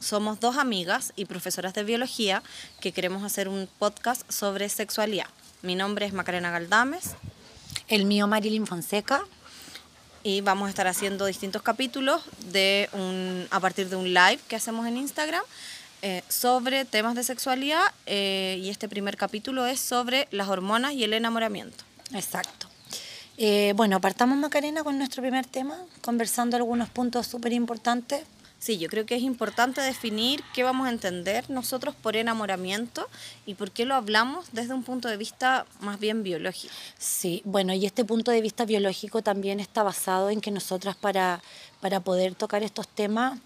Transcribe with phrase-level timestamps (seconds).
[0.00, 2.42] Somos dos amigas y profesoras de biología
[2.80, 5.26] que queremos hacer un podcast sobre sexualidad.
[5.60, 7.10] Mi nombre es Macarena Galdames.
[7.86, 9.22] El mío Marilyn Fonseca.
[10.22, 14.56] Y vamos a estar haciendo distintos capítulos de un, a partir de un live que
[14.56, 15.42] hacemos en Instagram
[16.00, 21.04] eh, sobre temas de sexualidad eh, y este primer capítulo es sobre las hormonas y
[21.04, 21.84] el enamoramiento.
[22.14, 22.68] Exacto.
[23.36, 28.22] Eh, bueno, partamos Macarena con nuestro primer tema, conversando algunos puntos súper importantes.
[28.60, 33.08] Sí, yo creo que es importante definir qué vamos a entender nosotros por enamoramiento
[33.46, 36.74] y por qué lo hablamos desde un punto de vista más bien biológico.
[36.98, 41.40] Sí, bueno, y este punto de vista biológico también está basado en que nosotras para,
[41.80, 43.40] para poder tocar estos temas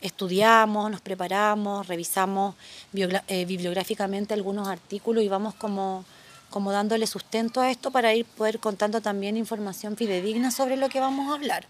[0.00, 2.54] estudiamos, nos preparamos, revisamos
[2.94, 6.04] eh, bibliográficamente algunos artículos y vamos como,
[6.50, 11.00] como dándole sustento a esto para ir poder contando también información fidedigna sobre lo que
[11.00, 11.66] vamos a hablar.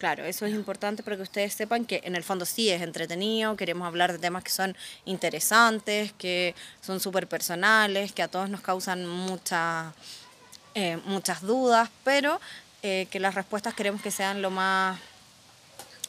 [0.00, 3.54] Claro, eso es importante para que ustedes sepan que en el fondo sí es entretenido,
[3.54, 8.62] queremos hablar de temas que son interesantes, que son súper personales, que a todos nos
[8.62, 9.92] causan mucha,
[10.74, 12.40] eh, muchas dudas, pero
[12.82, 14.98] eh, que las respuestas queremos que sean lo más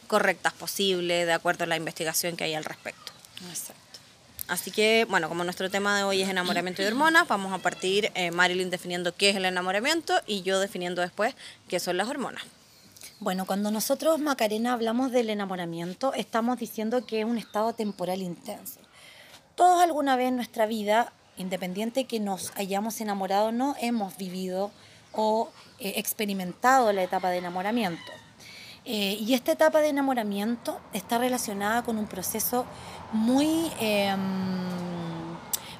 [0.07, 3.11] correctas posibles, de acuerdo a la investigación que hay al respecto.
[3.49, 3.99] Exacto.
[4.47, 8.09] Así que, bueno, como nuestro tema de hoy es enamoramiento y hormonas, vamos a partir
[8.15, 11.35] eh, Marilyn definiendo qué es el enamoramiento y yo definiendo después
[11.67, 12.43] qué son las hormonas.
[13.21, 18.79] Bueno, cuando nosotros, Macarena, hablamos del enamoramiento, estamos diciendo que es un estado temporal intenso.
[19.53, 24.71] Todos alguna vez en nuestra vida, independiente que nos hayamos enamorado o no, hemos vivido
[25.11, 28.11] o eh, experimentado la etapa de enamoramiento.
[28.85, 32.65] Eh, y esta etapa de enamoramiento está relacionada con un proceso
[33.11, 34.17] muy, em,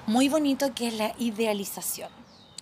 [0.05, 2.11] muy bonito que es la idealización.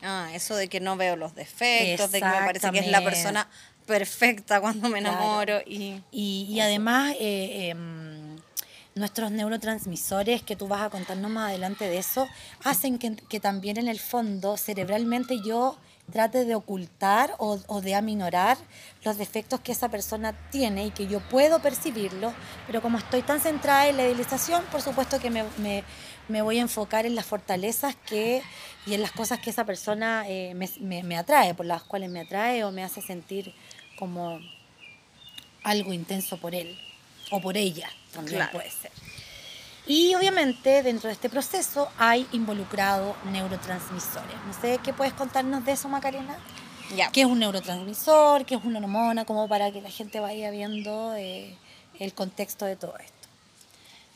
[0.02, 3.04] Ah, eso de que no veo los defectos, de que me parece que es la
[3.04, 3.50] persona
[3.90, 5.60] perfecta cuando me enamoro.
[5.66, 8.38] Y, y, además, eh, em,
[8.94, 12.30] nuestros neurotransmisores, que tú vas a contarnos más adelante de eso,
[12.64, 15.78] hacen que, que también en el fondo, cerebralmente, yo
[16.12, 18.58] trate de ocultar o, o, de aminorar
[19.04, 22.34] los defectos que esa persona tiene y que yo puedo percibirlo,
[22.68, 25.84] pero como estoy tan centrada en la idealización, por supuesto que me, me,
[26.30, 28.42] me voy a enfocar en las fortalezas que,
[28.86, 32.22] y en las cosas que esa persona eh, me, me, atrae, por las cuales me
[32.22, 33.54] atrae o me hace sentir
[34.00, 34.40] como
[35.64, 36.80] algo intenso por él
[37.30, 38.92] o por ella, también puede ser.
[39.86, 44.36] Y obviamente dentro de este proceso hay involucrado neurotransmisores.
[44.48, 46.38] No sé, ¿qué puedes contarnos de eso, Macarena?
[46.96, 47.12] Ya.
[47.12, 48.46] ¿Qué es un neurotransmisor?
[48.46, 49.26] ¿Qué es una hormona?
[49.26, 51.56] Como para que la gente vaya viendo eh,
[52.00, 53.19] el contexto de todo esto.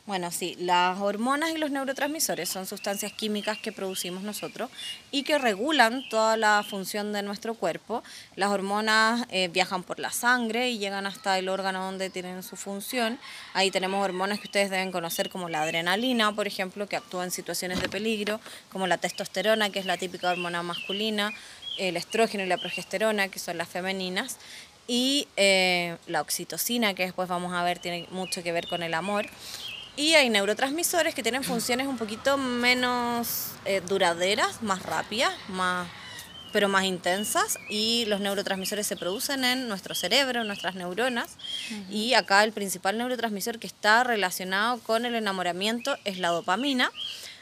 [0.05, 4.69] Bueno, sí, las hormonas y los neurotransmisores son sustancias químicas que producimos nosotros
[5.11, 8.03] y que regulan toda la función de nuestro cuerpo.
[8.35, 12.57] Las hormonas eh, viajan por la sangre y llegan hasta el órgano donde tienen su
[12.57, 13.17] función.
[13.53, 17.31] Ahí tenemos hormonas que ustedes deben conocer como la adrenalina, por ejemplo, que actúa en
[17.31, 18.41] situaciones de peligro,
[18.73, 21.31] como la testosterona, que es la típica hormona masculina,
[21.79, 24.37] el estrógeno y la progesterona, que son las femeninas,
[24.85, 28.93] y eh, la oxitocina, que después vamos a ver tiene mucho que ver con el
[28.93, 29.27] amor.
[29.95, 35.87] Y hay neurotransmisores que tienen funciones un poquito menos eh, duraderas, más rápidas, más,
[36.51, 37.59] pero más intensas.
[37.69, 41.37] Y los neurotransmisores se producen en nuestro cerebro, en nuestras neuronas.
[41.91, 46.91] Y acá el principal neurotransmisor que está relacionado con el enamoramiento es la dopamina.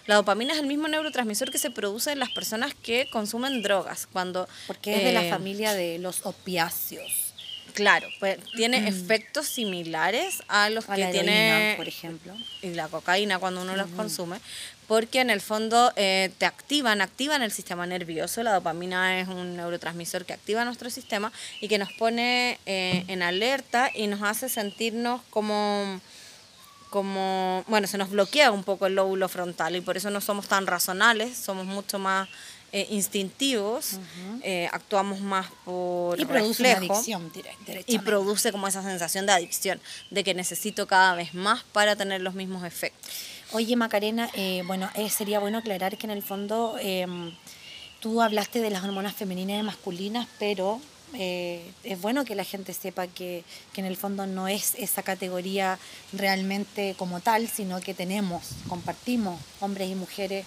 [0.08, 4.08] La dopamina es el mismo neurotransmisor que se produce en las personas que consumen drogas.
[4.12, 7.31] Cuando, Porque es de la eh, familia de los opiáceos.
[7.74, 13.62] Claro, pues tiene efectos similares a los que tiene, por ejemplo, y la cocaína cuando
[13.62, 14.40] uno los consume,
[14.88, 18.44] porque en el fondo eh, te activan, activan el sistema nervioso.
[18.44, 23.22] La dopamina es un neurotransmisor que activa nuestro sistema y que nos pone eh, en
[23.22, 26.02] alerta y nos hace sentirnos como
[26.90, 30.50] como, bueno, se nos bloquea un poco el lóbulo frontal y por eso no somos
[30.50, 32.28] tan razonales, somos mucho más
[32.73, 34.00] eh, instintivos,
[34.44, 37.29] eh, actuamos más por y produce reflejo, adicción
[37.85, 42.22] y produce como esa sensación de adicción, de que necesito cada vez más para tener
[42.22, 43.12] los mismos efectos.
[43.52, 47.35] Oye Macarena, eh, bueno, sería bueno aclarar que en el fondo em,
[48.00, 50.79] tú hablaste de las hormonas femeninas y masculinas, pero
[51.14, 55.78] es bueno que la gente sepa que, que, en el fondo no es esa categoría
[56.14, 60.46] realmente como tal, sino que tenemos, compartimos hombres y mujeres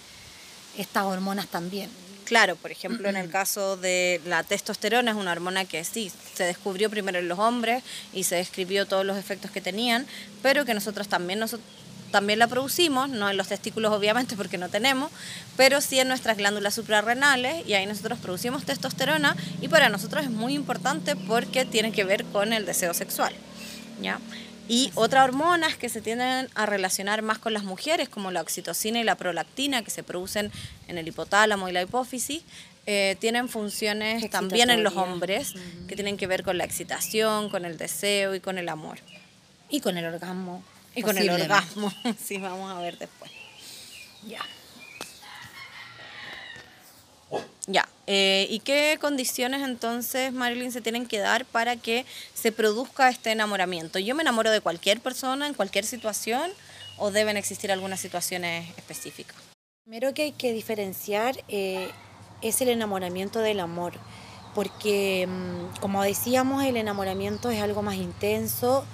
[0.77, 1.89] estas hormonas también.
[2.25, 6.43] Claro, por ejemplo, en el caso de la testosterona es una hormona que sí, se
[6.43, 7.83] descubrió primero en los hombres
[8.13, 10.07] y se describió todos los efectos que tenían,
[10.41, 11.69] pero que nosotros también, nosotros
[12.09, 15.11] también la producimos, no en los testículos obviamente porque no tenemos,
[15.55, 20.31] pero sí en nuestras glándulas suprarrenales y ahí nosotros producimos testosterona y para nosotros es
[20.31, 23.35] muy importante porque tiene que ver con el deseo sexual.
[24.01, 24.19] ¿ya?
[24.67, 28.99] Y otras hormonas que se tienden a relacionar más con las mujeres, como la oxitocina
[28.99, 30.51] y la prolactina, que se producen
[30.87, 32.43] en el hipotálamo y la hipófisis,
[32.87, 35.53] eh, tienen funciones también en los hombres
[35.87, 38.99] que tienen que ver con la excitación, con el deseo y con el amor.
[39.69, 40.63] Y con el orgasmo.
[40.95, 41.91] Y con el orgasmo,
[42.23, 43.31] sí, vamos a ver después.
[44.27, 44.41] Ya.
[47.67, 53.09] Ya, eh, ¿y qué condiciones entonces, Marilyn, se tienen que dar para que se produzca
[53.09, 53.97] este enamoramiento?
[53.97, 56.51] ¿Yo me enamoro de cualquier persona en cualquier situación
[56.97, 59.35] o deben existir algunas situaciones específicas?
[59.83, 61.89] Primero que hay que diferenciar eh,
[62.43, 63.93] es el enamoramiento del amor,
[64.53, 68.85] porque mm, como decíamos, el enamoramiento es algo más intenso,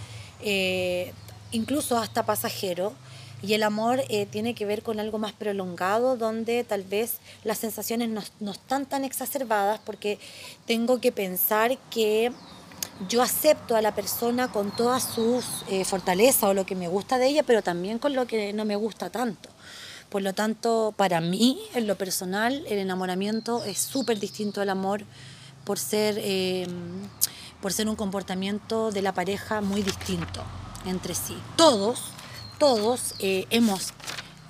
[0.41, 1.13] eh,
[1.51, 2.93] incluso hasta pasajero
[3.41, 7.57] y el amor eh, tiene que ver con algo más prolongado, donde tal vez las
[7.57, 10.19] sensaciones no, están tan exacerbadas porque
[10.65, 12.31] tengo que pensar que
[13.09, 17.17] yo acepto a la persona con todas sus eh, fortalezas o lo que me gusta
[17.17, 19.49] de ella, pero también con lo que no me gusta tanto.
[20.09, 25.03] Por lo tanto, para mí, en lo personal, el enamoramiento es súper distinto al amor
[25.63, 26.67] por ser, eh,
[27.61, 30.43] por ser un comportamiento de la pareja muy distinto
[30.85, 31.35] entre sí.
[31.55, 32.11] Todos
[32.61, 33.91] todos eh, hemos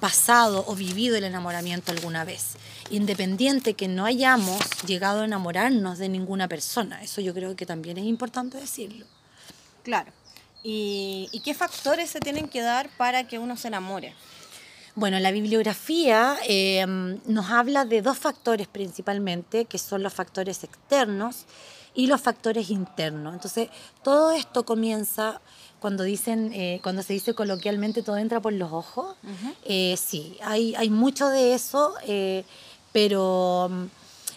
[0.02, 2.58] pasado o vivido el enamoramiento alguna vez,
[2.90, 7.02] independiente que no hayamos llegado a enamorarnos de ninguna persona.
[7.02, 9.06] Eso yo creo que también es importante decirlo.
[9.84, 10.12] Claro.
[10.62, 14.14] ¿Y, qué factores se tienen que dar para que uno se enamore?
[14.94, 21.46] Bueno, la bibliografía eh, nos habla de dos factores principalmente, que son los factores externos
[21.96, 23.34] y los factores internos.
[23.34, 23.70] Entonces,
[24.04, 25.40] todo esto comienza
[25.82, 29.16] cuando dicen, eh, cuando se dice coloquialmente todo entra por los ojos,
[29.66, 32.44] eh, sí, hay, hay mucho de eso, eh,
[32.92, 33.86] pero mm,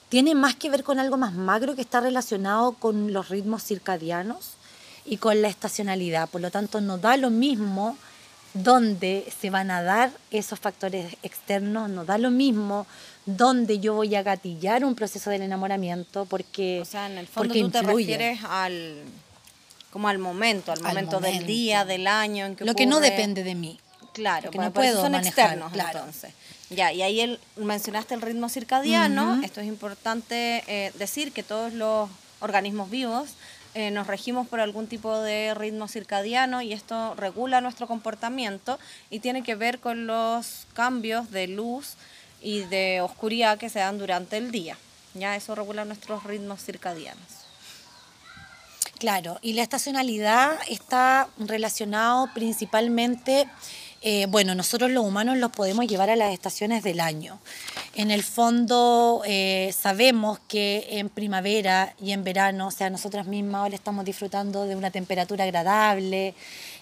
[0.09, 4.53] tiene más que ver con algo más magro que está relacionado con los ritmos circadianos
[5.05, 6.31] y con la estacionalidad.
[6.31, 7.99] Por lo tanto, no da lo mismo
[8.55, 12.87] dónde se van a dar esos factores externos, no da lo mismo
[13.27, 16.81] dónde yo voy a gatillar un proceso del enamoramiento, porque...
[16.81, 19.03] O sea, en el fondo tú te refieres al
[19.95, 23.45] como al momento, al momento, del día, del año en que Lo que no depende
[23.45, 23.79] de mí.
[24.13, 26.33] Claro, que no puedo son externos entonces.
[26.69, 29.41] Ya, y ahí el, mencionaste el ritmo circadiano.
[29.45, 32.11] Esto es importante eh, decir que todos los
[32.41, 33.35] organismos vivos
[33.75, 38.81] eh, nos regimos por algún tipo de ritmo circadiano y esto regula nuestro comportamiento
[39.11, 41.95] y tiene que ver con los cambios de luz
[42.43, 44.77] y de oscuridad que se dan durante el día.
[45.15, 47.44] Ya eso regula nuestros ritmos circadianos.
[48.99, 53.49] Claro, y la estacionalidad está relacionado principalmente,
[54.03, 57.41] eh, bueno, nosotros los humanos los podemos llevar a las estaciones del año.
[57.97, 63.63] En el fondo eh, sabemos que en primavera y en verano, o sea, nosotras mismas
[63.63, 66.35] ahora estamos disfrutando de una temperatura agradable,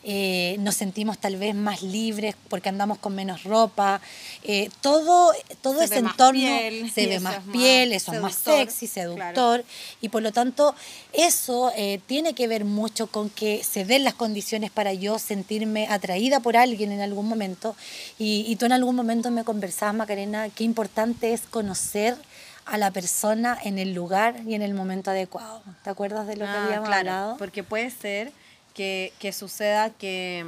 [0.05, 4.01] eh, nos sentimos tal vez más libres porque andamos con menos ropa.
[4.43, 6.49] Eh, todo todo ese entorno
[6.93, 9.65] se ve más piel, eso es más sexy, seductor.
[10.01, 10.75] Y por lo tanto,
[11.13, 15.87] eso eh, tiene que ver mucho con que se den las condiciones para yo sentirme
[15.89, 17.77] atraída por alguien en algún momento.
[18.19, 22.17] Y, y tú en algún momento me conversabas, Macarena, qué importante es conocer
[22.65, 25.63] a la persona en el lugar y en el momento adecuado.
[25.83, 27.37] ¿Te acuerdas de lo que ah, habíamos claro, hablado?
[27.37, 28.33] Porque puede ser
[28.75, 30.45] que, suceda que,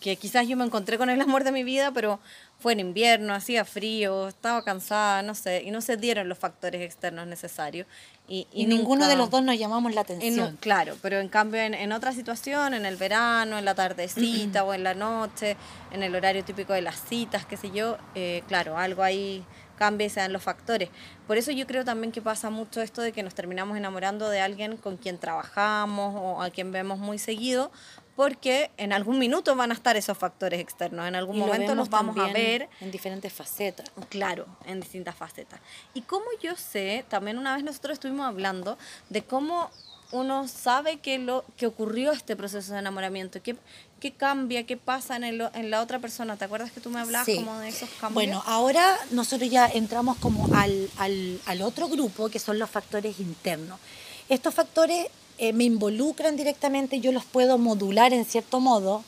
[0.00, 2.18] que quizás yo me encontré con el amor de mi vida, pero
[2.58, 6.82] fue en invierno, hacía frío, estaba cansada, no sé, y no se dieron los factores
[6.82, 7.86] externos necesarios.
[8.28, 10.56] Y, y, ninguno de los dos nos llamamos la atención.
[10.60, 14.74] claro, pero en cambio en, en, otra situación, en el verano, en la tardecita o
[14.74, 15.56] en la noche,
[15.92, 19.44] en el horario típico de las citas, qué sé yo, eh, claro, algo ahí
[19.76, 20.90] cambia y se dan los factores.
[21.26, 24.40] Por eso yo creo también que pasa mucho esto de que nos terminamos enamorando de
[24.40, 27.70] alguien con quien trabajamos o a quien vemos muy seguido,
[28.16, 32.16] porque en algún minuto van a estar esos factores externos, en algún momento los vamos
[32.16, 32.68] a ver.
[32.80, 33.90] En diferentes facetas.
[34.08, 35.60] Claro, en distintas facetas.
[35.92, 38.78] Y como yo sé, también una vez nosotros estuvimos hablando
[39.10, 39.70] de cómo
[40.12, 43.56] uno sabe que, lo, que ocurrió este proceso de enamoramiento, qué,
[44.00, 46.36] qué cambia, qué pasa en, el, en la otra persona.
[46.36, 48.14] ¿Te acuerdas que tú me hablabas como de esos cambios?
[48.14, 53.18] Bueno, ahora nosotros ya entramos como al, al, al otro grupo, que son los factores
[53.20, 53.78] internos.
[54.28, 55.06] Estos factores
[55.38, 59.04] eh, me involucran directamente, yo los puedo modular en cierto modo.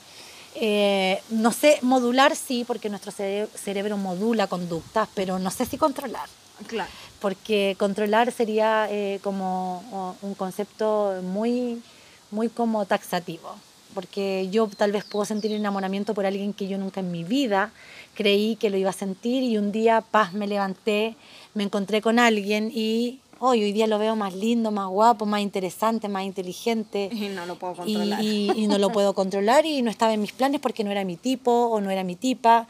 [0.54, 6.28] Eh, no sé, modular sí, porque nuestro cerebro modula conductas, pero no sé si controlar.
[6.66, 6.90] Claro.
[7.20, 11.82] Porque controlar sería eh, como un concepto muy,
[12.30, 13.56] muy como taxativo.
[13.94, 17.72] Porque yo tal vez puedo sentir enamoramiento por alguien que yo nunca en mi vida
[18.14, 21.14] creí que lo iba a sentir y un día, paz, me levanté,
[21.54, 25.40] me encontré con alguien y hoy, hoy día lo veo más lindo, más guapo, más
[25.40, 27.10] interesante, más inteligente.
[27.12, 28.22] Y no lo puedo Y, controlar.
[28.24, 31.04] y- y no lo puedo controlar y no estaba en mis planes porque no era
[31.04, 32.66] mi tipo o no era mi tipa.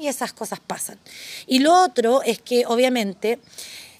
[0.00, 0.98] Y esas cosas pasan.
[1.46, 3.38] Y lo otro es que obviamente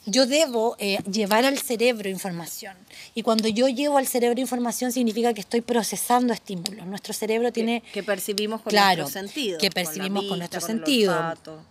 [0.06, 2.74] yo debo eh, llevar al cerebro información.
[3.14, 6.86] Y cuando yo llevo al cerebro información significa que estoy procesando estímulos.
[6.86, 9.60] Nuestro cerebro tiene que percibimos con Claro, nuestros sentidos.
[9.60, 11.12] que percibimos con vista, nuestro con el sentido.
[11.16, 11.62] olfato.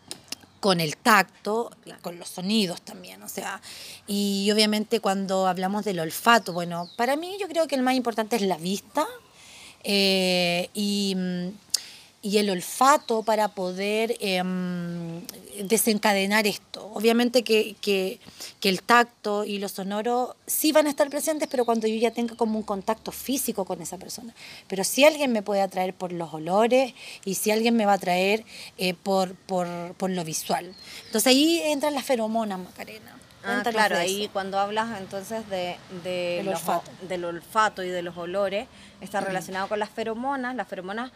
[0.59, 2.01] con el tacto, Claro.
[2.01, 3.61] con los sonidos también, o sea,
[4.07, 8.35] y obviamente cuando hablamos del olfato, bueno, para mí yo creo que el más importante
[8.35, 9.05] es la vista
[9.83, 11.47] eh, y, mm,
[12.25, 15.21] y el olfato para poder em,
[15.63, 16.89] desencadenar esto.
[16.93, 18.19] Obviamente que, que-
[18.59, 22.09] que el tacto y lo sonoro sí van a estar presentes, pero cuando yo ya
[22.09, 24.33] tenga como un contacto físico con esa persona.
[24.67, 27.95] Pero si alguien me puede atraer por los olores y si alguien me va a
[27.95, 28.43] atraer
[28.79, 30.73] eh, por, por, por lo visual.
[31.05, 33.11] Entonces ahí entran las feromonas, Macarena.
[33.47, 36.91] Ah, claro, ahí cuando hablas entonces de, de Del los- olfato.
[37.07, 38.67] del olfato y de los olores,
[39.01, 40.55] está relacionado con las feromonas.
[40.55, 41.11] Las feromonas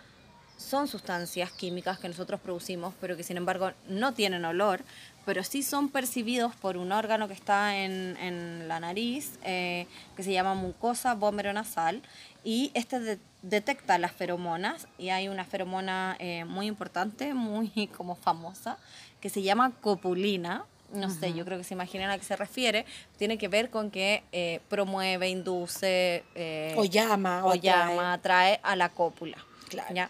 [0.60, 4.82] son sustancias químicas que nosotros producimos, pero que sin embargo no tienen olor,
[5.26, 9.88] pero sí son percibidos por un órgano que está en, en la nariz, eh,
[10.18, 11.16] que se llama mucosa
[11.54, 12.02] nasal,
[12.44, 18.16] y este de- detecta las feromonas, y hay una feromona eh, muy importante, muy como
[18.16, 18.78] famosa,
[19.22, 22.86] que se llama copulina, no sé, yo creo que se imaginan a qué se refiere,
[23.18, 27.62] tiene que ver con que eh, promueve, induce, eh, O llama, o o atrae.
[27.62, 29.38] llama, atrae a la cópula.
[29.70, 29.94] Claro.
[29.94, 30.10] ¿ya?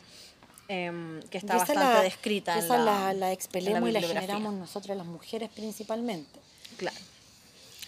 [0.71, 3.91] Em, que está bastante la- descrita en esa la, la, la en la expelemos y
[3.91, 6.39] la generamos nosotros las mujeres principalmente.
[6.77, 6.95] Claro.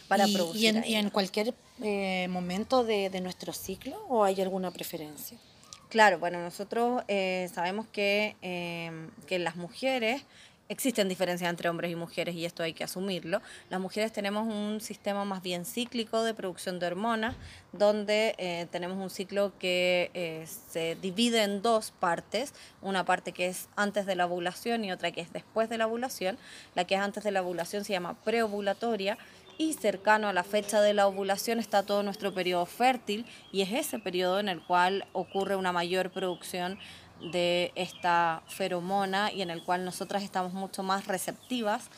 [0.08, 0.62] Para y, producir.
[0.64, 0.92] y en, ahí.
[0.94, 5.38] y en cualquier eh, momento de, de nuestro ciclo o hay alguna preferencia?
[5.90, 10.24] Claro, bueno, nosotros eh, sabemos que, em, que las mujeres
[10.72, 13.42] existen diferencias entre hombres y mujeres y esto hay que asumirlo.
[13.70, 17.36] Las mujeres tenemos un sistema más bien cíclico de producción de hormonas,
[17.74, 23.48] donde eh, tenemos un ciclo que eh, se divide en dos partes, una parte que
[23.48, 26.38] es antes de la ovulación y otra que es después de la ovulación.
[26.74, 29.18] La que es antes de la ovulación se llama preovulatoria
[29.58, 33.74] y cercano a la fecha de la ovulación está todo nuestro periodo fértil y es
[33.74, 36.80] ese periodo en el cual ocurre una mayor producción
[37.32, 41.90] de esta feromona y en el cual nosotras estamos mucho más receptivas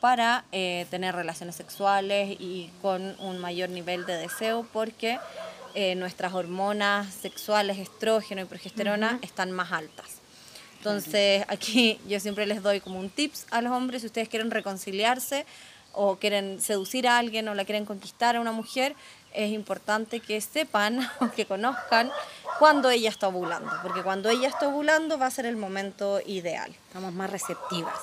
[0.00, 5.18] para eh, tener relaciones sexuales y con un mayor nivel de deseo porque
[5.74, 10.18] eh, nuestras hormonas sexuales, estrógeno y progesterona, están más altas.
[10.78, 14.50] Entonces, aquí yo siempre les doy como un tips a los hombres, si ustedes quieren
[14.50, 15.44] reconciliarse
[15.92, 18.94] o quieren seducir a alguien o la quieren conquistar a una mujer,
[19.34, 22.10] es importante que sepan o que conozcan
[22.58, 26.74] cuando ella está ovulando, porque cuando ella está ovulando va a ser el momento ideal.
[26.88, 27.94] Estamos más receptivas.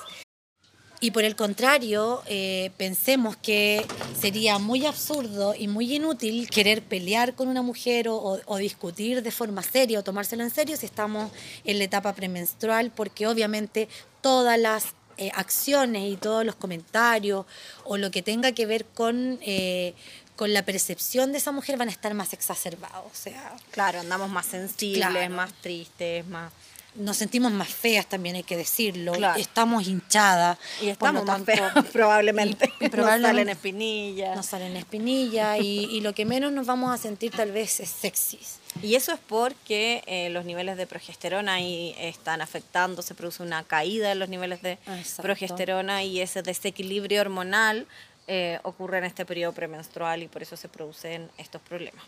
[0.98, 3.84] Y por el contrario, eh, pensemos que
[4.18, 9.30] sería muy absurdo y muy inútil querer pelear con una mujer o, o- discutir de
[9.30, 11.30] forma seria o tomárselo en serio si estamos
[11.64, 13.90] en la etapa premenstrual, porque obviamente
[14.22, 17.44] todas las eh, acciones y todos los comentarios
[17.84, 19.94] o lo que tenga que ver con, eh,
[20.36, 23.10] con la percepción de esa mujer van a estar más exacerbados.
[23.10, 25.34] O sea, Claro, andamos más sensibles, Claro.
[25.34, 26.52] más tristes, más...
[26.94, 29.12] nos sentimos más feas también, hay que decirlo.
[29.12, 29.40] Claro.
[29.40, 30.58] Estamos hinchadas.
[30.82, 32.72] Y estamos más tanto, feas, probablemente.
[32.80, 34.36] y Nos probablemente- salen espinillas.
[34.36, 37.88] Nos salen espinillas y, y lo que menos nos vamos a sentir tal vez es
[37.90, 38.58] sexys.
[38.82, 43.64] Y eso es porque eh, los niveles de progesterona ahí están afectando, se produce una
[43.64, 45.22] caída en los niveles de Exacto.
[45.22, 47.86] progesterona y ese desequilibrio hormonal
[48.28, 52.04] eh, ocurre en este periodo premenstrual y por eso se producen estos problemas.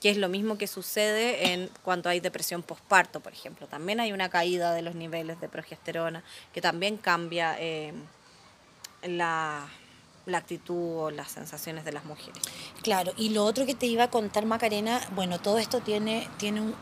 [0.00, 3.66] Que es lo mismo que sucede en cuando hay depresión postparto, por ejemplo.
[3.66, 6.22] También hay una caída de los niveles de progesterona
[6.54, 7.92] que también cambia eh,
[9.02, 9.66] la,
[10.26, 12.40] la actitud o las sensaciones de las mujeres.
[12.82, 16.60] Claro, y lo otro que te iba a contar, Macarena, bueno, todo esto tiene, tiene
[16.60, 16.74] un,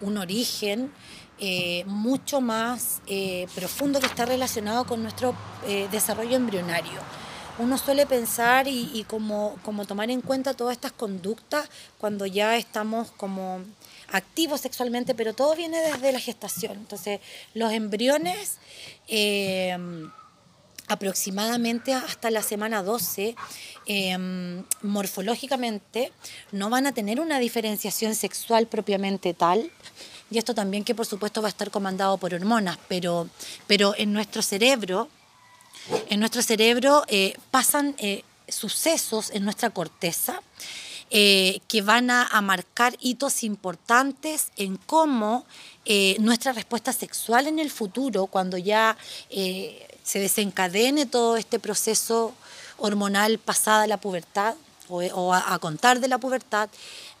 [0.00, 0.92] un- origen
[1.38, 3.00] eh, mucho más
[3.54, 5.34] profundo que está relacionado con nuestro
[5.90, 7.00] desarrollo embrionario.
[7.58, 11.68] Uno suele pensar y, como, como tomar en cuenta todas estas conductas
[11.98, 13.60] cuando ya estamos como
[14.10, 16.72] activos sexualmente, pero todo viene desde la gestación.
[16.72, 17.20] Entonces,
[17.54, 18.58] los embriones...
[19.08, 19.76] eh,
[20.88, 23.34] aproximadamente hasta la semana 12,
[23.86, 24.18] eh,
[24.82, 26.12] morfológicamente
[26.50, 29.70] no van a tener una diferenciación sexual propiamente tal.
[30.30, 33.28] Y esto también que por supuesto va a estar comandado por hormonas, pero,
[33.66, 35.08] pero en nuestro cerebro,
[36.08, 40.42] en nuestro cerebro eh, pasan eh, sucesos en nuestra corteza
[41.10, 45.44] eh, que van a, a marcar hitos importantes en cómo
[46.20, 48.96] nuestra respuesta sexual en el futuro, cuando ya
[49.28, 52.32] se desencadene todo este proceso
[52.78, 54.54] hormonal pasada la pubertad
[54.88, 56.68] o, a, contar de la pubertad,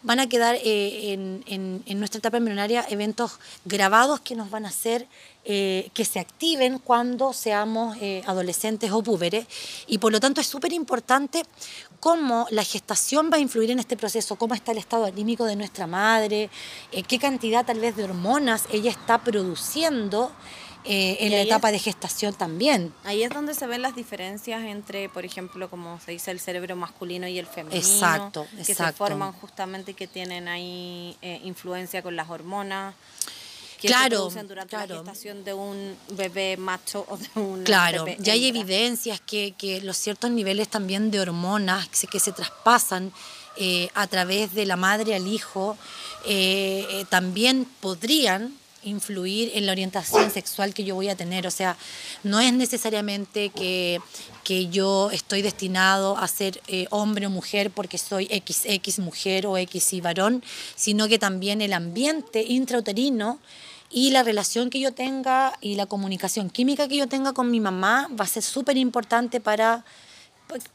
[0.02, 1.12] van a quedar eh,
[1.46, 5.06] en, nuestra etapa embrionaria eventos grabados que nos van a hacer
[5.44, 9.46] eh, que se activen cuando seamos eh, adolescentes o púberes.
[9.86, 11.42] Y por lo tanto es súper importante
[12.00, 15.56] cómo la gestación va a influir en este proceso, cómo está el estado anímico de
[15.56, 16.50] nuestra madre,
[17.06, 20.32] qué cantidad tal vez de hormonas ella está produciendo.
[20.84, 22.92] Eh, en la etapa de gestación también.
[23.04, 26.74] Ahí es donde se ven las diferencias entre, por ejemplo, como se dice, el cerebro
[26.74, 27.76] masculino y el femenino.
[27.76, 32.96] Exacto, Que se forman justamente que tienen ahí eh, influencia con las hormonas.
[33.80, 38.04] Que claro, se producen durante la gestación de un bebé macho o de un Claro,
[38.04, 42.20] bebé ya hay evidencias que, que, los ciertos niveles también de hormonas que se, que
[42.20, 43.12] se traspasan
[43.56, 45.76] eh, a través de la madre al hijo
[47.10, 51.46] también podrían influir en la orientación sexual que yo voy a tener.
[51.46, 51.76] O sea,
[52.22, 54.00] no es necesariamente que,
[54.44, 59.56] que yo estoy destinado a ser eh, hombre o mujer porque soy XX mujer o
[59.56, 60.42] X y varón,
[60.76, 63.38] sino que también el ambiente intrauterino
[63.90, 67.60] y la relación que yo tenga y la comunicación química que yo tenga con mi
[67.60, 69.84] mamá va a ser súper importante para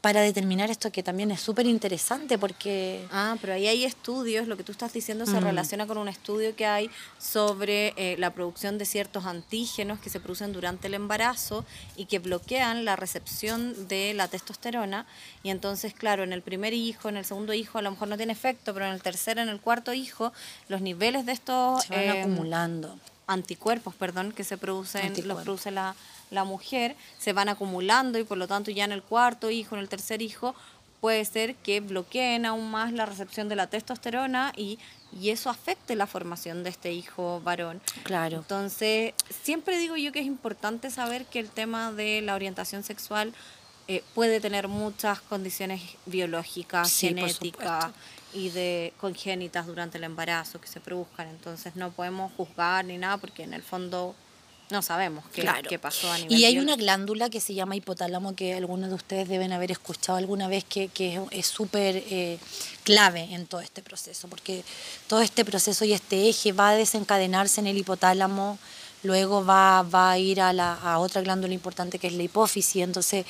[0.00, 3.06] para determinar esto que también es súper interesante porque...
[3.10, 5.44] Ah, pero ahí hay estudios, lo que tú estás diciendo se mm.
[5.44, 10.20] relaciona con un estudio que hay sobre eh, la producción de ciertos antígenos que se
[10.20, 11.64] producen durante el embarazo
[11.96, 15.06] y que bloquean la recepción de la testosterona
[15.42, 18.16] y entonces, claro, en el primer hijo, en el segundo hijo a lo mejor no
[18.16, 20.32] tiene efecto, pero en el tercer, en el cuarto hijo,
[20.68, 21.84] los niveles de estos...
[21.84, 22.98] Se van eh, acumulando.
[23.26, 25.94] Anticuerpos, perdón, que se producen, los produce la
[26.30, 29.80] la mujer se van acumulando y por lo tanto ya en el cuarto hijo, en
[29.80, 30.54] el tercer hijo,
[31.00, 34.78] puede ser que bloqueen aún más la recepción de la testosterona y,
[35.18, 37.80] y eso afecte la formación de este hijo varón.
[38.02, 38.38] Claro.
[38.38, 43.32] Entonces, siempre digo yo que es importante saber que el tema de la orientación sexual
[43.86, 47.92] eh, puede tener muchas condiciones biológicas, genéticas
[48.34, 51.28] y de congénitas durante el embarazo que se produzcan.
[51.28, 54.14] Entonces, no podemos juzgar ni nada porque en el fondo
[54.70, 58.54] no sabemos qué, pasó a nivel Y hay una glándula que se llama hipotálamo que
[58.54, 60.90] algunos de ustedes deben haber escuchado alguna vez que,
[61.30, 62.38] es súper eh,
[62.84, 64.64] clave en todo este proceso, porque
[65.06, 68.58] todo este proceso y este eje va a desencadenarse en el hipotálamo,
[69.02, 72.82] luego va, va a ir a, la, a otra glándula importante que es la hipófisis,
[72.82, 73.24] entonces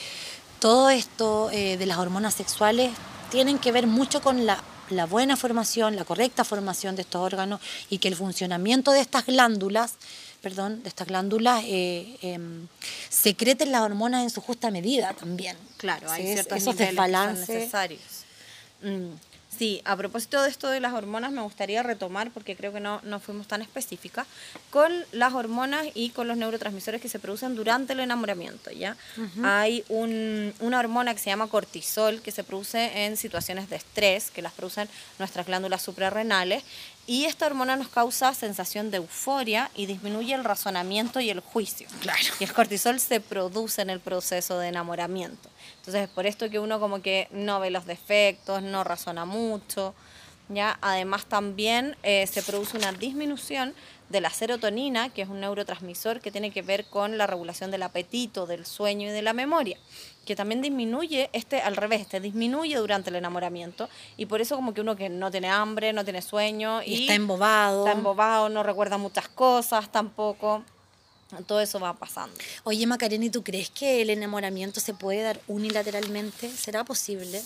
[0.58, 2.90] todo esto eh, de las hormonas sexuales
[3.30, 7.60] tienen que ver mucho con la la buena formación, la correcta formación de estos órganos
[7.90, 9.96] y que el funcionamiento de estas glándulas
[10.40, 12.68] perdón, de estas glándulas eh, em,
[13.08, 15.56] secreten las hormonas en su justa medida también.
[15.76, 18.00] Claro, hay ciertos esos necesarios.
[18.82, 19.12] Mm.
[19.58, 23.00] Sí, a propósito de esto de las hormonas, me gustaría retomar, porque creo que no,
[23.02, 24.24] no fuimos tan específicas,
[24.70, 28.70] con las hormonas y con los neurotransmisores que se producen durante el enamoramiento.
[28.70, 28.96] ¿ya?
[29.42, 34.30] Hay un, una hormona que se llama cortisol, que se produce en situaciones de estrés,
[34.30, 36.62] que las producen nuestras glándulas suprarrenales,
[37.08, 41.88] y esta hormona nos causa sensación de euforia y disminuye el razonamiento y el juicio.
[42.00, 42.20] Claro.
[42.38, 45.48] Y el cortisol se produce en el proceso de enamoramiento.
[45.76, 49.94] Entonces es por esto que uno como que no ve los defectos, no razona mucho.
[50.48, 50.78] ¿ya?
[50.80, 53.74] Además también eh, se produce una disminución
[54.08, 57.82] de la serotonina, que es un neurotransmisor que tiene que ver con la regulación del
[57.82, 59.78] apetito, del sueño y de la memoria
[60.28, 64.74] que también disminuye, este al revés, este disminuye durante el enamoramiento y por eso como
[64.74, 67.86] que uno que no tiene hambre, no tiene sueño y, está embobado.
[67.86, 70.64] Está embobado, no recuerda muchas cosas tampoco.
[71.46, 72.34] Todo eso va pasando.
[72.64, 76.48] Oye, Macarena, ¿y tú crees que el enamoramiento se puede dar unilateralmente?
[76.50, 77.42] ¿Será posible?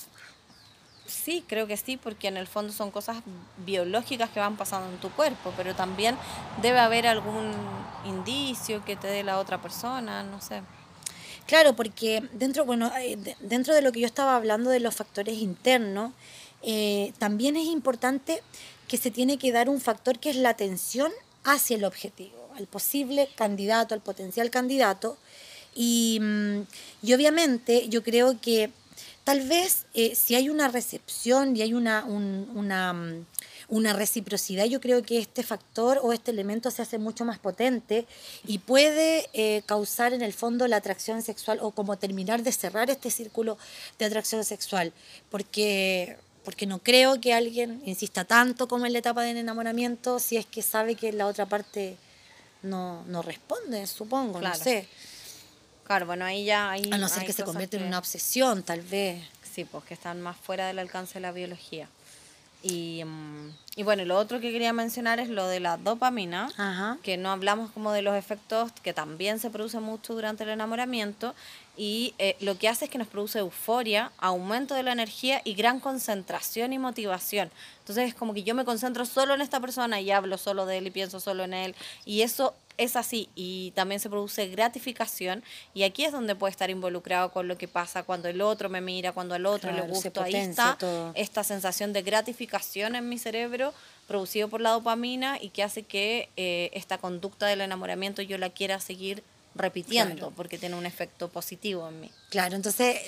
[1.06, 3.18] Sí, creo que sí, porque en el fondo son cosas
[3.58, 6.16] biológicas que van pasando en tu cuerpo, pero también
[6.62, 7.52] debe haber algún
[8.06, 10.62] indicio que te dé la otra persona, no sé.
[11.46, 15.38] Claro, porque dentro, bueno, eh, dentro de lo que yo estaba hablando de los factores
[15.38, 16.12] internos,
[16.62, 18.42] eh, también es importante
[18.88, 21.10] que se tiene que dar un factor que es la atención
[21.44, 25.16] hacia el objetivo, al posible candidato, al potencial candidato.
[25.74, 26.62] Y, mm,
[27.02, 28.70] y obviamente yo creo que
[29.24, 33.26] tal vez eh, si hay una recepción y hay una, una mm,
[33.72, 38.06] una reciprocidad, yo creo que este factor o este elemento se hace mucho más potente
[38.46, 42.90] y puede eh, causar en el fondo la atracción sexual o como terminar de cerrar
[42.90, 43.56] este círculo
[43.98, 44.92] de atracción sexual,
[45.30, 50.36] porque porque no creo que alguien insista tanto como en la etapa del enamoramiento si
[50.36, 51.96] es que sabe que la otra parte
[52.62, 54.88] no, no responde, supongo, no sé.
[55.84, 56.72] Claro, bueno, ahí ya...
[56.72, 59.22] a no ser que se convierta en una obsesión, tal vez.
[59.42, 61.88] Sí, pues que están más fuera del alcance de la biología.
[62.62, 66.48] Y, mm, y, bueno, lo otro que quería mencionar es lo de la dopamina,
[67.02, 71.34] que no hablamos como de los efectos que también se producen mucho durante el enamoramiento
[71.84, 75.54] y eh, lo que hace es que nos produce euforia, aumento de la energía y
[75.54, 77.50] gran concentración y motivación.
[77.80, 80.78] Entonces es como que yo me concentro solo en esta persona y hablo solo de
[80.78, 81.74] él y pienso solo en él.
[82.04, 83.28] Y eso es así.
[83.34, 85.42] Y también se produce gratificación.
[85.74, 88.80] Y aquí es donde puede estar involucrado con lo que pasa cuando el otro me
[88.80, 90.78] mira, cuando al otro le gusta, ahí está
[91.16, 93.74] esta sensación de gratificación en mi cerebro
[94.06, 98.50] producido por la dopamina y que hace que eh, esta conducta del enamoramiento yo la
[98.50, 102.10] quiera seguir repitiendo porque tiene un efecto positivo en mí.
[102.30, 102.98] Claro, entonces,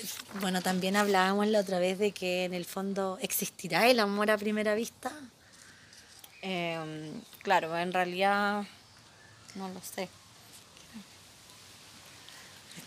[0.41, 4.39] bueno, también hablábamos la otra vez de que en el fondo existirá el amor a
[4.39, 5.13] primera vista.
[6.43, 8.65] Em, claro, en realidad
[9.55, 10.09] no lo sé.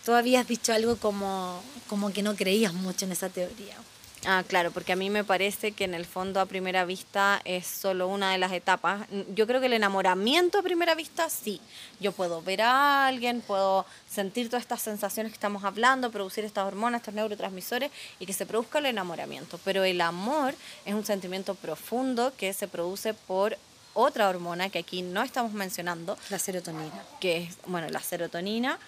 [0.06, 3.76] Tú habías dicho algo como, como que no creías mucho en esa teoría.
[4.26, 7.68] Ah, claro, porque a mí me parece que en el fondo a primera vista es
[7.68, 9.08] solo una de las etapas.
[9.36, 11.62] Yo creo que el enamoramiento a primera vista sí.
[12.00, 16.66] Yo puedo ver a alguien, puedo sentir todas estas sensaciones que estamos hablando, producir estas
[16.66, 19.60] hormonas, estos neurotransmisores y que se produzca el enamoramiento.
[19.64, 23.58] Pero el amor es un sentimiento profundo que se produce por
[23.94, 26.18] otra hormona que aquí no estamos mencionando.
[26.30, 27.04] La serotonina.
[27.20, 28.80] Que es, bueno, la serotonina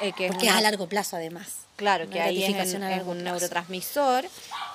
[0.00, 1.68] eh, Porque es, a largo plazo además.
[1.76, 4.24] Claro, que ahí es, un neurotransmisor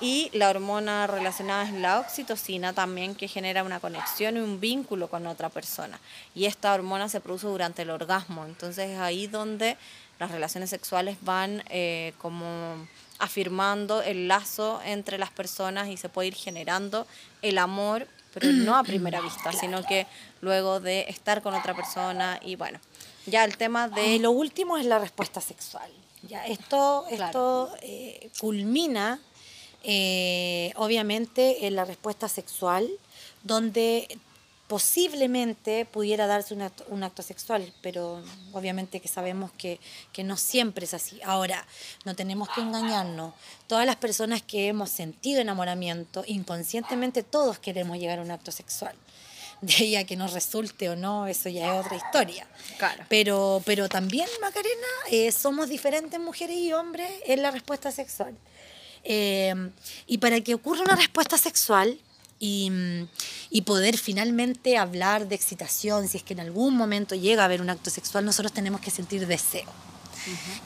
[0.00, 5.08] y la hormona relacionada es la oxitocina también que genera una conexión y un vínculo
[5.08, 6.00] con otra persona.
[6.34, 9.76] Y esta hormona se produce durante el orgasmo, entonces es ahí donde
[10.18, 16.28] las relaciones sexuales van eh, como afirmando el lazo entre las personas y se puede
[16.28, 17.06] ir generando
[17.42, 20.06] el amor, pero no a primera vista, sino que
[20.40, 22.80] luego de estar con otra persona y bueno.
[23.26, 24.18] Ya el tema de...
[24.18, 25.90] Lo último es la respuesta sexual.
[26.28, 29.20] Ya, esto esto eh, culmina,
[29.82, 32.88] eh, obviamente, en la respuesta sexual,
[33.42, 34.18] donde
[34.68, 39.78] posiblemente pudiera darse un acto, un acto, sexual, pero obviamente que sabemos que,
[40.12, 41.20] que, no siempre es así.
[41.22, 41.66] Ahora,
[42.06, 43.34] no tenemos que engañarnos.
[43.66, 48.96] Todas las personas que hemos sentido enamoramiento, inconscientemente todos queremos llegar a un acto sexual
[49.66, 52.46] de ella que nos resulte o no, eso ya es otra historia.
[52.78, 53.04] Claro.
[53.08, 58.34] Pero, pero también, Macarena, eh, somos diferentes mujeres y hombres en la respuesta sexual.
[59.04, 59.54] Eh,
[60.06, 61.98] y para que ocurra una respuesta sexual
[62.38, 62.70] y,
[63.50, 67.60] y, poder finalmente hablar de excitación, si es que en algún momento llega a haber
[67.60, 69.70] un acto sexual, nosotros tenemos que sentir deseo.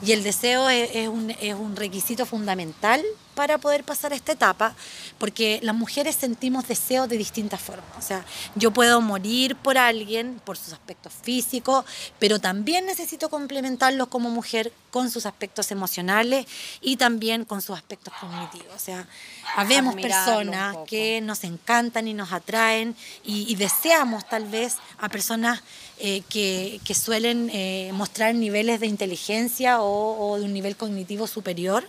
[0.01, 3.03] Y el deseo es, un, es un requisito fundamental
[3.39, 4.75] para poder pasar a esta etapa,
[5.17, 7.87] porque las mujeres sentimos deseos de distintas formas.
[7.97, 11.85] O sea, yo puedo morir por alguien, por sus aspectos físicos,
[12.19, 16.47] pero también necesito complementarlos como mujer con sus aspectos emocionales
[16.81, 18.75] y también con sus aspectos cognitivos.
[18.75, 19.07] O sea,
[19.55, 22.93] habemos personas que nos encantan y nos atraen
[23.23, 25.61] y, deseamos tal vez a personas
[25.99, 31.27] eh, que, que, suelen eh, mostrar niveles de inteligencia o, o de un nivel cognitivo
[31.27, 31.85] superior.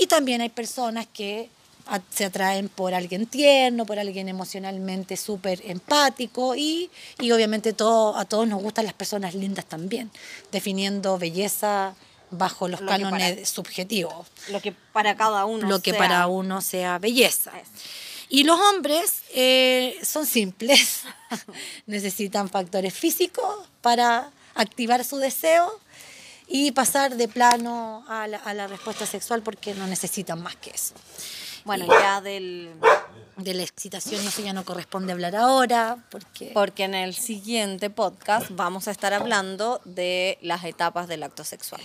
[0.00, 1.48] Y también hay personas que
[2.10, 8.24] se atraen por alguien tierno, por alguien emocionalmente súper empático y, y obviamente todo, a
[8.24, 10.10] todos nos gustan las personas lindas también,
[10.50, 11.94] definiendo belleza
[12.30, 14.26] bajo los cánones subjetivos.
[14.50, 17.52] Lo que para cada uno Lo que para uno sea belleza.
[18.28, 21.02] Y los hombres eh, son simples,
[21.86, 25.80] necesitan factores físicos para activar su deseo
[26.48, 30.70] y pasar de plano a la, a la respuesta sexual porque no necesitan más que
[30.70, 30.94] eso.
[31.66, 32.70] Bueno, ya del...
[33.36, 36.52] De la excitación eso ya no corresponde hablar ahora, porque...
[36.54, 41.82] Porque en el siguiente podcast vamos a estar hablando de las etapas del acto sexual.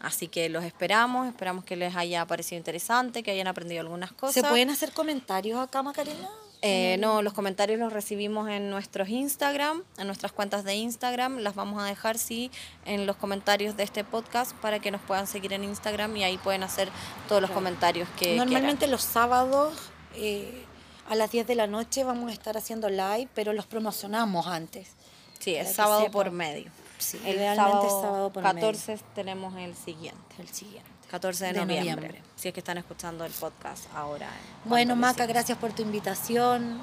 [0.00, 4.34] Así que los esperamos, esperamos que les haya parecido interesante, que hayan aprendido algunas cosas.
[4.34, 6.28] ¿Se pueden hacer comentarios acá, Macarena?
[6.60, 11.38] Eh, no, los comentarios los recibimos en nuestros Instagram, en nuestras cuentas de Instagram.
[11.38, 12.50] Las vamos a dejar, sí,
[12.84, 16.36] en los comentarios de este podcast para que nos puedan seguir en Instagram y ahí
[16.38, 16.88] pueden hacer
[17.28, 19.74] todos los comentarios que Normalmente los sábados
[20.16, 20.64] eh,
[21.08, 24.90] a las 10 de la noche vamos a estar haciendo live, pero los promocionamos antes.
[25.38, 26.70] Sí, es sábado por medio.
[26.98, 30.34] Sí, el sábado, sábado por 14 tenemos el siguiente.
[30.38, 30.90] El siguiente.
[31.10, 34.28] 14 de, noviembre, si es que están escuchando el podcast ahora.
[34.66, 36.78] Bueno, Maca, gracias por tu invitación.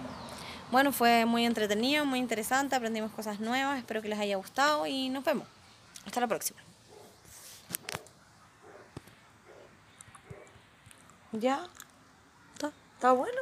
[0.71, 5.09] Bueno, fue muy entretenido, muy interesante, aprendimos cosas nuevas, espero que les haya gustado y
[5.09, 5.47] nos vemos.
[6.05, 6.59] Hasta la próxima.
[11.31, 11.67] ¿Ya?
[12.55, 13.41] ¿Está, ¿Está bueno?